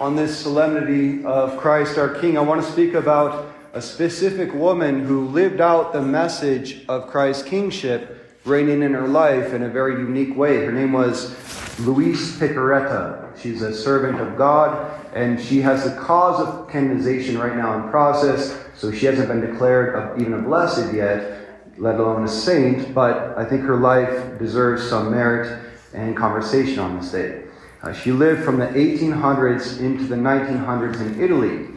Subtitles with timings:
[0.00, 5.04] on this solemnity of Christ our King, I want to speak about a specific woman
[5.04, 8.16] who lived out the message of Christ's kingship
[8.46, 10.64] reigning in her life in a very unique way.
[10.64, 11.36] Her name was
[11.80, 13.38] Louise Piccarreta.
[13.38, 17.90] She's a servant of God, and she has the cause of canonization right now in
[17.90, 21.46] process, so she hasn't been declared even a blessed yet,
[21.76, 25.62] let alone a saint, but I think her life deserves some merit
[25.92, 27.42] and conversation on this day.
[27.82, 31.68] Uh, she lived from the 1800s into the 1900s in Italy.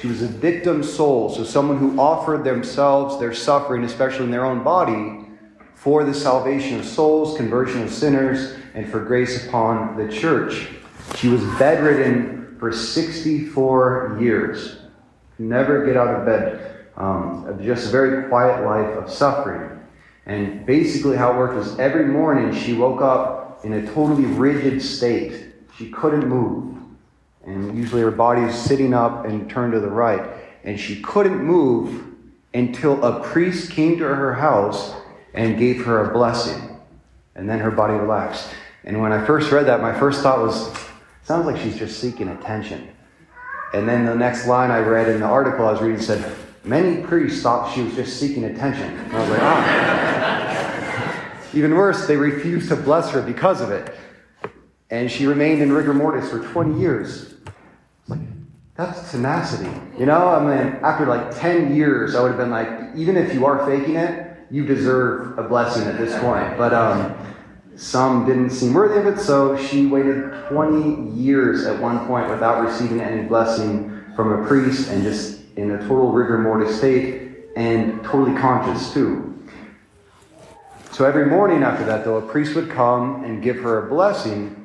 [0.00, 4.46] She was a victim soul, so someone who offered themselves, their suffering, especially in their
[4.46, 5.26] own body,
[5.74, 10.68] for the salvation of souls, conversion of sinners, and for grace upon the church.
[11.16, 14.78] She was bedridden for 64 years.
[15.38, 16.86] Never get out of bed.
[16.96, 19.80] Um, just a very quiet life of suffering.
[20.24, 24.80] And basically, how it worked was every morning she woke up in a totally rigid
[24.80, 25.49] state.
[25.80, 26.76] She couldn't move.
[27.46, 30.30] And usually her body is sitting up and turned to the right.
[30.62, 32.04] And she couldn't move
[32.52, 34.92] until a priest came to her house
[35.32, 36.78] and gave her a blessing.
[37.34, 38.50] And then her body relaxed.
[38.84, 40.70] And when I first read that, my first thought was,
[41.22, 42.86] sounds like she's just seeking attention.
[43.72, 47.02] And then the next line I read in the article I was reading said, many
[47.02, 48.82] priests thought she was just seeking attention.
[48.82, 50.10] And I was like, ah.
[51.54, 53.94] Even worse, they refused to bless her because of it.
[54.90, 57.34] And she remained in rigor mortis for 20 years.
[58.76, 59.70] That's tenacity.
[59.98, 63.34] You know, I mean, after like 10 years, I would have been like, even if
[63.34, 66.56] you are faking it, you deserve a blessing at this point.
[66.56, 67.14] But um,
[67.76, 72.64] some didn't seem worthy of it, so she waited 20 years at one point without
[72.64, 78.02] receiving any blessing from a priest and just in a total rigor mortis state and
[78.02, 79.26] totally conscious too.
[80.90, 84.59] So every morning after that, though, a priest would come and give her a blessing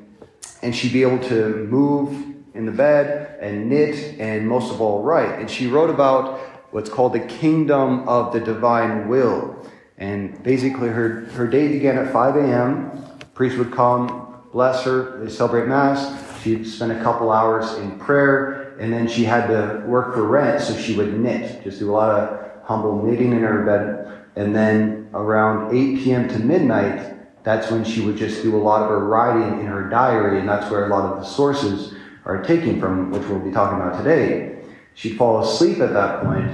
[0.66, 2.10] and she'd be able to move
[2.56, 5.40] in the bed and knit and most of all write.
[5.40, 6.40] And she wrote about
[6.72, 9.64] what's called the kingdom of the divine will.
[10.00, 12.92] And basically, her, her day began at 5 a.m.
[13.36, 16.42] Priest would come, bless her, they celebrate Mass.
[16.42, 20.62] She'd spend a couple hours in prayer, and then she had to work for rent,
[20.62, 24.26] so she would knit, just do a lot of humble knitting in her bed.
[24.36, 26.28] And then around 8 p.m.
[26.30, 27.14] to midnight,
[27.46, 30.50] that's when she would just do a lot of her writing in her diary, and
[30.50, 31.94] that's where a lot of the sources
[32.26, 34.58] are taken from, which we'll be talking about today.
[34.96, 36.52] She'd fall asleep at that point,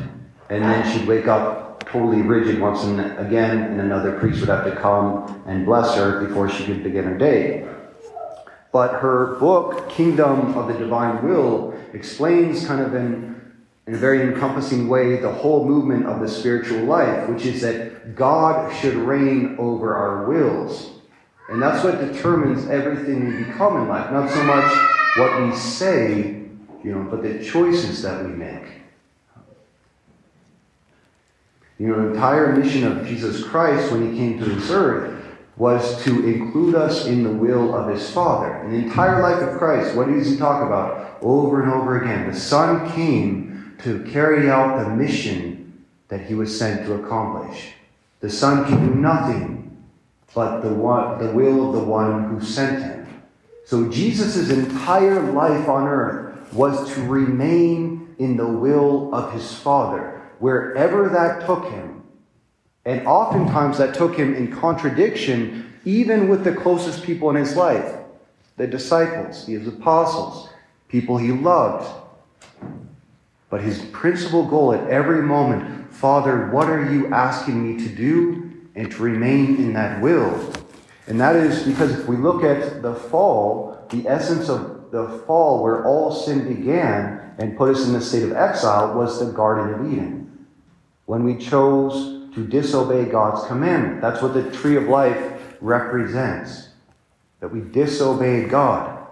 [0.49, 4.65] and then she'd wake up totally rigid once and again, and another priest would have
[4.65, 7.65] to come and bless her before she could begin her day.
[8.73, 13.30] But her book, Kingdom of the Divine Will, explains kind of in,
[13.87, 18.15] in a very encompassing way the whole movement of the spiritual life, which is that
[18.15, 20.91] God should reign over our wills.
[21.49, 24.11] And that's what determines everything we become in life.
[24.11, 26.45] Not so much what we say,
[26.83, 28.63] you know, but the choices that we make.
[31.77, 35.17] You know, the entire mission of Jesus Christ when he came to this earth
[35.57, 38.63] was to include us in the will of his Father.
[38.63, 42.31] In the entire life of Christ, what does he talk about over and over again?
[42.31, 43.50] The Son came
[43.83, 47.73] to carry out the mission that he was sent to accomplish.
[48.19, 49.61] The Son can do nothing
[50.33, 53.23] but the, one, the will of the one who sent him.
[53.65, 60.21] So Jesus' entire life on earth was to remain in the will of his Father,
[60.39, 62.03] wherever that took him.
[62.85, 67.95] And oftentimes that took him in contradiction, even with the closest people in his life
[68.57, 70.49] the disciples, the apostles,
[70.87, 71.89] people he loved.
[73.51, 78.49] But his principal goal at every moment Father, what are you asking me to do?
[78.73, 80.53] And to remain in that will.
[81.05, 85.61] And that is because if we look at the fall, the essence of the fall
[85.61, 89.73] where all sin began and put us in the state of exile was the Garden
[89.73, 90.47] of Eden.
[91.05, 94.01] When we chose to disobey God's commandment.
[94.01, 96.69] That's what the tree of life represents.
[97.41, 99.05] That we disobeyed God.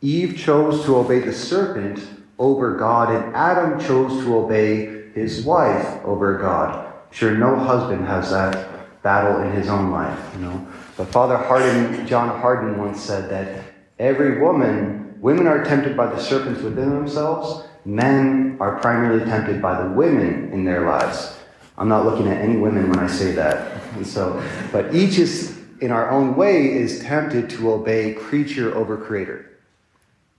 [0.00, 2.00] Eve chose to obey the serpent
[2.38, 6.92] over God, and Adam chose to obey his wife over God.
[7.10, 10.66] Sure, no husband has that battle in his own life, you know.
[10.96, 13.64] But Father Hardon, John Hardon once said that
[13.98, 19.82] every woman, women are tempted by the serpents within themselves, men are primarily tempted by
[19.82, 21.36] the women in their lives.
[21.76, 23.82] I'm not looking at any women when I say that.
[23.94, 28.96] And so, but each is in our own way is tempted to obey creature over
[28.96, 29.50] creator.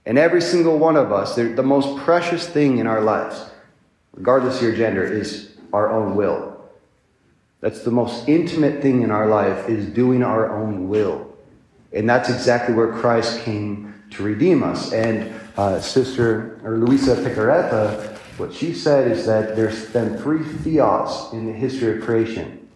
[0.06, 3.50] And every single one of us, the most precious thing in our lives,
[4.14, 6.54] regardless of your gender, is our own will.
[7.60, 11.34] That's the most intimate thing in our life is doing our own will.
[11.94, 14.92] And that's exactly where Christ came to redeem us.
[14.92, 21.32] And uh, Sister or Luisa Piccarreta, what she said is that there's been three fiats
[21.32, 22.68] in the history of creation.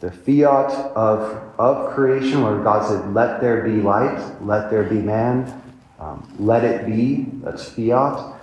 [0.00, 5.00] The fiat of, of creation, where God said, Let there be light, let there be
[5.00, 5.60] man,
[5.98, 8.34] um, let it be, that's fiat.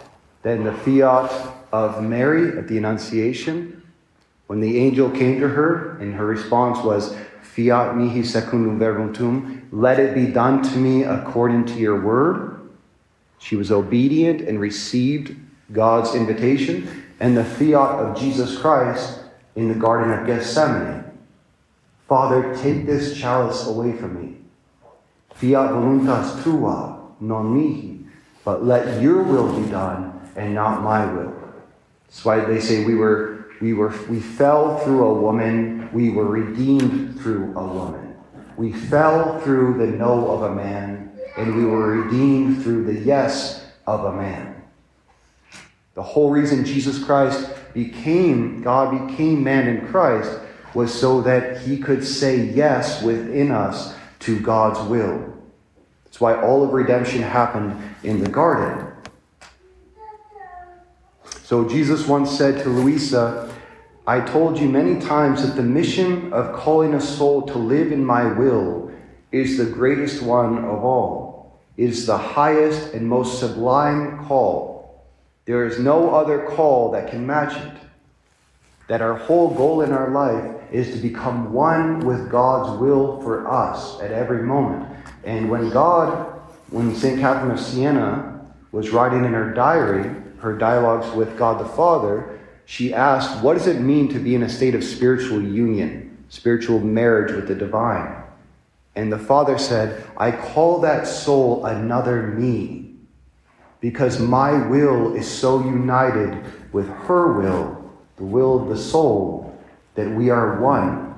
[0.44, 1.32] Then the fiat
[1.72, 3.84] of Mary at the Annunciation,
[4.48, 9.68] when the angel came to her, and her response was, Fiat mihi secundum verbum tuum,
[9.72, 12.70] let it be done to me according to your word.
[13.40, 15.36] She was obedient and received
[15.72, 17.06] God's invitation.
[17.20, 19.22] And the fiat of Jesus Christ
[19.56, 21.06] in the Garden of Gethsemane.
[22.10, 24.38] Father, take this chalice away from me.
[25.34, 28.06] Fiat voluntas tua, non mihi,
[28.44, 31.34] but let your will be done and not my will.
[32.08, 36.26] That's why they say we were we were we fell through a woman, we were
[36.26, 38.16] redeemed through a woman.
[38.58, 43.66] We fell through the no of a man, and we were redeemed through the yes
[43.86, 44.64] of a man.
[45.94, 50.40] The whole reason Jesus Christ became, God became man in Christ,
[50.74, 55.35] was so that he could say yes within us to God's will.
[56.16, 58.90] That's why all of redemption happened in the garden.
[61.44, 63.54] So Jesus once said to Luisa,
[64.08, 68.06] I told you many times that the mission of calling a soul to live in
[68.06, 68.94] my will
[69.34, 71.60] is the greatest one of all.
[71.76, 75.04] It is the highest and most sublime call.
[75.44, 77.74] There is no other call that can match it.
[78.88, 83.52] That our whole goal in our life is to become one with God's will for
[83.52, 84.96] us at every moment.
[85.26, 86.40] And when God,
[86.70, 87.20] when St.
[87.20, 92.94] Catherine of Siena was writing in her diary, her dialogues with God the Father, she
[92.94, 97.36] asked, What does it mean to be in a state of spiritual union, spiritual marriage
[97.36, 98.24] with the divine?
[98.96, 102.96] And the Father said, I call that soul another me,
[103.82, 109.60] because my will is so united with her will, the will of the soul,
[109.96, 111.15] that we are one.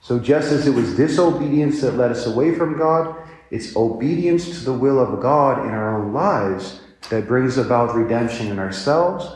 [0.00, 3.16] So just as it was disobedience that led us away from God,
[3.50, 6.80] it's obedience to the will of God in our own lives
[7.10, 9.26] that brings about redemption in ourselves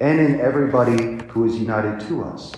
[0.00, 2.52] and in everybody who is united to us.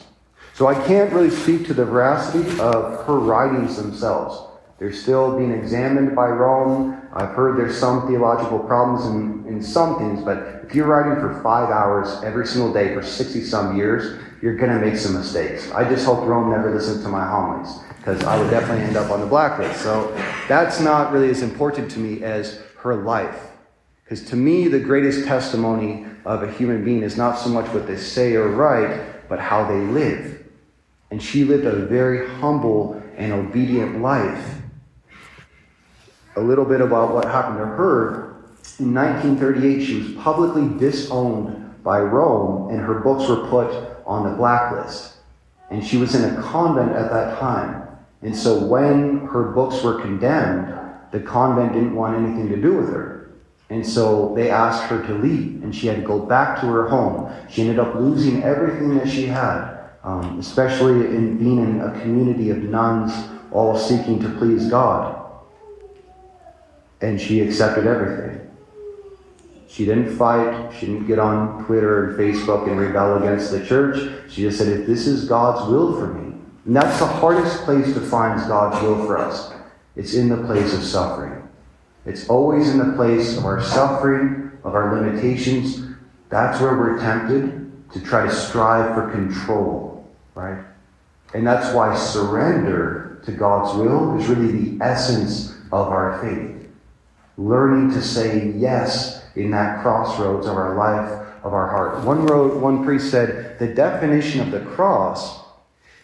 [0.54, 4.46] So I can't really speak to the veracity of her writings themselves.
[4.78, 7.02] They're still being examined by Rome.
[7.12, 11.42] I've heard there's some theological problems in, in some things, but if you're writing for
[11.42, 15.70] five hours every single day for 60 some years, you're going to make some mistakes.
[15.72, 19.10] I just hope Rome never listens to my homilies because I would definitely end up
[19.10, 19.82] on the blacklist.
[19.82, 20.14] So
[20.48, 23.48] that's not really as important to me as her life.
[24.04, 27.86] Because to me, the greatest testimony of a human being is not so much what
[27.86, 30.44] they say or write, but how they live.
[31.10, 34.56] And she lived a very humble and obedient life.
[36.36, 38.36] A little bit about what happened to her.
[38.78, 43.70] In 1938, she was publicly disowned by Rome, and her books were put
[44.06, 45.14] on the blacklist.
[45.70, 47.86] And she was in a convent at that time.
[48.22, 50.74] And so when her books were condemned,
[51.12, 53.30] the convent didn't want anything to do with her.
[53.70, 56.88] And so they asked her to leave, and she had to go back to her
[56.88, 57.32] home.
[57.48, 62.50] She ended up losing everything that she had, um, especially in being in a community
[62.50, 63.12] of nuns
[63.52, 65.16] all seeking to please God.
[67.00, 68.39] And she accepted everything.
[69.70, 70.72] She didn't fight.
[70.74, 74.12] She didn't get on Twitter and Facebook and rebel against the church.
[74.28, 76.34] She just said, if this is God's will for me,
[76.66, 79.52] and that's the hardest place to find God's will for us.
[79.94, 81.48] It's in the place of suffering.
[82.04, 85.86] It's always in the place of our suffering, of our limitations.
[86.30, 90.64] That's where we're tempted to try to strive for control, right?
[91.32, 96.68] And that's why surrender to God's will is really the essence of our faith.
[97.38, 101.10] Learning to say yes in that crossroads of our life,
[101.44, 102.04] of our heart.
[102.04, 105.40] One road, one priest said, the definition of the cross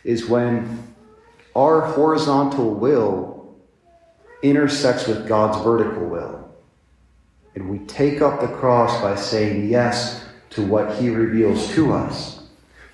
[0.04, 0.94] is when
[1.54, 3.54] our horizontal will
[4.42, 6.54] intersects with God's vertical will.
[7.54, 12.42] And we take up the cross by saying yes to what he reveals to us.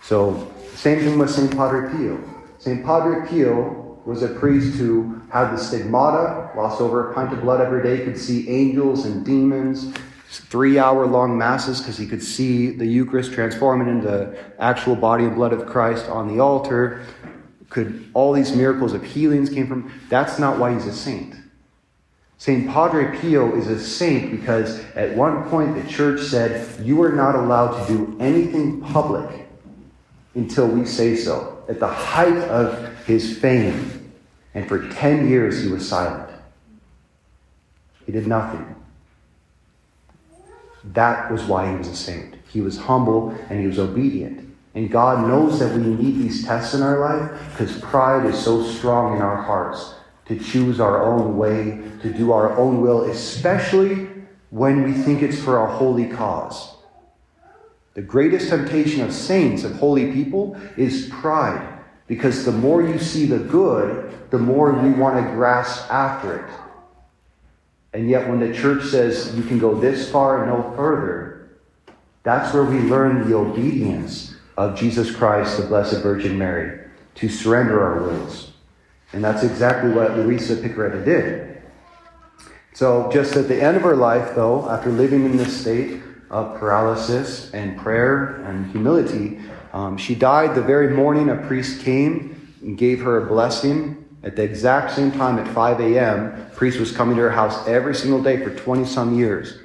[0.01, 1.51] So, same thing with St.
[1.51, 2.23] Padre Pio.
[2.59, 2.85] St.
[2.85, 7.61] Padre Pio was a priest who had the stigmata, lost over a pint of blood
[7.61, 9.93] every day, could see angels and demons,
[10.39, 15.35] three hour long masses because he could see the Eucharist transforming into actual body and
[15.35, 17.03] blood of Christ on the altar.
[17.69, 19.93] Could all these miracles of healings came from?
[20.09, 21.35] That's not why he's a saint.
[22.39, 22.69] St.
[22.69, 27.37] Padre Pio is a saint because at one point the church said, You are not
[27.37, 29.49] allowed to do anything public
[30.35, 31.65] until we say so.
[31.69, 34.13] At the height of his fame.
[34.55, 36.31] And for 10 years he was silent.
[38.07, 38.75] He did nothing.
[40.85, 42.35] That was why he was a saint.
[42.49, 44.49] He was humble and he was obedient.
[44.75, 48.65] And God knows that we need these tests in our life because pride is so
[48.65, 49.95] strong in our hearts
[50.27, 54.09] to choose our own way, to do our own will, especially
[54.51, 56.75] when we think it's for a holy cause.
[57.95, 61.69] The greatest temptation of saints, of holy people, is pride.
[62.07, 66.51] Because the more you see the good, the more you want to grasp after it.
[67.95, 71.51] And yet, when the church says you can go this far and no further,
[72.23, 77.83] that's where we learn the obedience of Jesus Christ, the Blessed Virgin Mary, to surrender
[77.83, 78.53] our wills.
[79.13, 81.63] And that's exactly what Luisa Piccarreta did.
[82.75, 86.59] So, just at the end of her life, though, after living in this state of
[86.59, 89.39] paralysis and prayer and humility,
[89.75, 94.03] um, she died the very morning a priest came and gave her a blessing.
[94.25, 97.95] At the exact same time at 5 a.m., priest was coming to her house every
[97.95, 99.59] single day for 20 some years.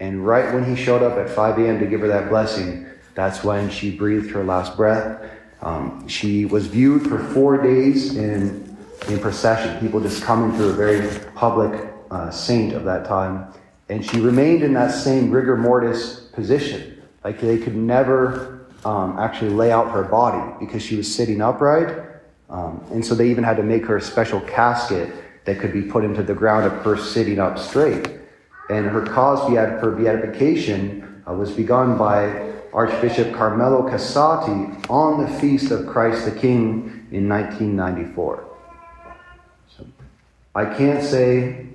[0.00, 1.80] And right when he showed up at 5 a.m.
[1.80, 5.30] to give her that blessing, that's when she breathed her last breath.
[5.60, 8.76] Um, she was viewed for four days in,
[9.08, 13.52] in procession, people just coming to a very public uh, saint of that time.
[13.88, 17.02] And she remained in that same rigor mortis position.
[17.24, 21.96] Like they could never um, actually lay out her body because she was sitting upright.
[22.50, 25.12] Um, and so they even had to make her a special casket
[25.44, 28.10] that could be put into the ground of her sitting up straight.
[28.70, 29.48] And her cause
[29.80, 36.38] for beatification uh, was begun by Archbishop Carmelo Cassati on the feast of Christ the
[36.38, 38.44] King in 1994.
[39.74, 39.86] So
[40.54, 41.66] I can't say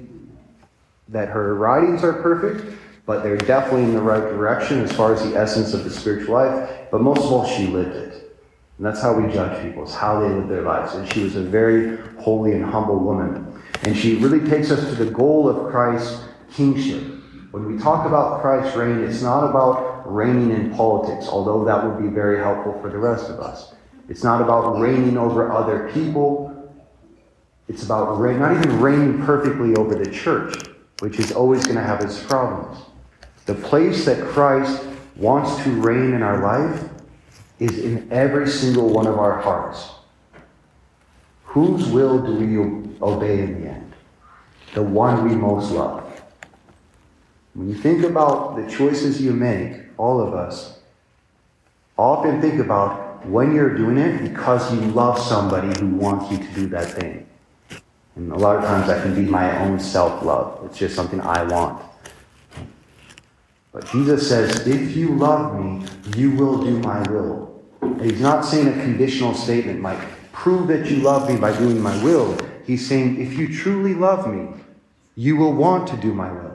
[1.09, 5.23] that her writings are perfect, but they're definitely in the right direction as far as
[5.23, 6.69] the essence of the spiritual life.
[6.91, 8.32] But most of all, she lived it.
[8.77, 10.95] And that's how we judge people, it's how they live their lives.
[10.95, 13.61] And she was a very holy and humble woman.
[13.83, 17.03] And she really takes us to the goal of Christ's kingship.
[17.51, 22.01] When we talk about Christ's reign, it's not about reigning in politics, although that would
[22.01, 23.75] be very helpful for the rest of us.
[24.09, 26.49] It's not about reigning over other people.
[27.67, 30.55] It's about reign, not even reigning perfectly over the church,
[30.99, 32.79] which is always going to have its problems.
[33.45, 34.83] The place that Christ
[35.15, 36.89] wants to reign in our life
[37.59, 39.89] is in every single one of our hearts.
[41.45, 42.57] Whose will do we
[43.01, 43.93] obey in the end?
[44.73, 46.03] The one we most love.
[47.53, 50.79] When you think about the choices you make, all of us,
[51.97, 56.53] often think about when you're doing it because you love somebody who wants you to
[56.53, 57.27] do that thing.
[58.15, 60.59] And a lot of times that can be my own self love.
[60.65, 61.83] It's just something I want.
[63.71, 67.61] But Jesus says, if you love me, you will do my will.
[68.01, 69.99] He's not saying a conditional statement like,
[70.31, 72.37] prove that you love me by doing my will.
[72.65, 74.47] He's saying, if you truly love me,
[75.15, 76.51] you will want to do my will.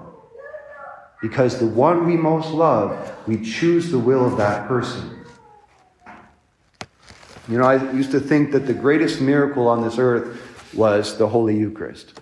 [1.20, 5.24] Because the one we most love, we choose the will of that person.
[7.48, 11.26] You know, I used to think that the greatest miracle on this earth was the
[11.26, 12.20] Holy Eucharist.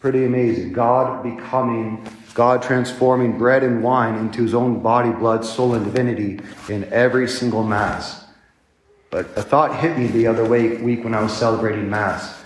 [0.00, 0.72] Pretty amazing.
[0.72, 6.40] God becoming God transforming bread and wine into his own body, blood, soul, and divinity
[6.68, 8.24] in every single Mass.
[9.10, 12.44] But a thought hit me the other week when I was celebrating Mass.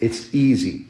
[0.00, 0.86] It's easy.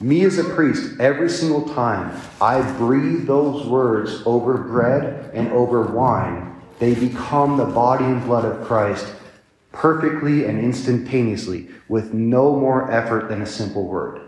[0.00, 5.82] Me as a priest, every single time I breathe those words over bread and over
[5.82, 9.06] wine, they become the body and blood of Christ
[9.72, 14.22] perfectly and instantaneously with no more effort than a simple word.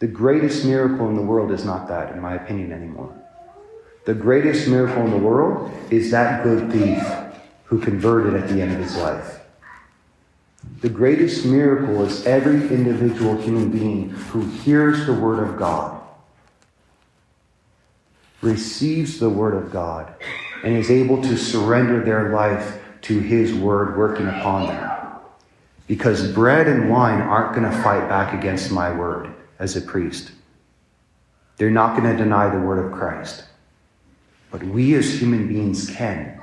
[0.00, 3.12] The greatest miracle in the world is not that, in my opinion, anymore.
[4.04, 7.04] The greatest miracle in the world is that good thief
[7.64, 9.40] who converted at the end of his life.
[10.80, 16.00] The greatest miracle is every individual human being who hears the Word of God,
[18.40, 20.14] receives the Word of God,
[20.62, 24.90] and is able to surrender their life to His Word working upon them.
[25.88, 30.32] Because bread and wine aren't going to fight back against my Word as a priest.
[31.56, 33.44] They're not going to deny the word of Christ.
[34.50, 36.40] But we as human beings can.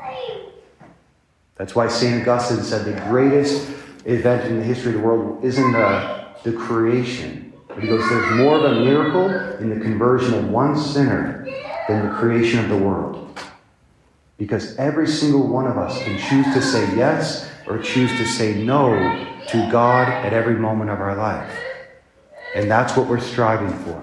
[1.56, 2.22] That's why St.
[2.22, 3.70] Augustine said the greatest
[4.06, 7.54] event in the history of the world isn't the, the creation.
[7.68, 9.30] But he goes, there's more of a miracle
[9.60, 11.48] in the conversion of one sinner
[11.88, 13.40] than the creation of the world.
[14.38, 18.62] Because every single one of us can choose to say yes or choose to say
[18.64, 18.94] no
[19.48, 21.58] to God at every moment of our life.
[22.56, 24.02] And that's what we're striving for.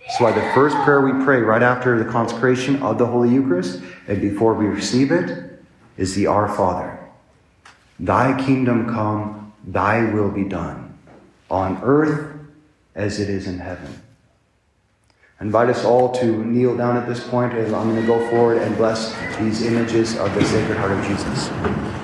[0.00, 3.80] That's why the first prayer we pray right after the consecration of the Holy Eucharist
[4.06, 5.58] and before we receive it
[5.96, 7.00] is the Our Father.
[7.98, 10.98] Thy kingdom come, thy will be done,
[11.50, 12.38] on earth
[12.94, 14.02] as it is in heaven.
[15.40, 18.28] I invite us all to kneel down at this point, and I'm going to go
[18.28, 22.03] forward and bless these images of the Sacred Heart of Jesus.